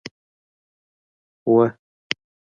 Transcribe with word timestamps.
وه 1.47 1.69